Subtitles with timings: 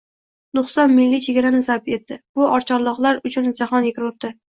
[0.59, 2.17] to‘qson milli chegarani zabt etdi.
[2.39, 4.33] Bu oqcharloqlar uchun jahon rekordi!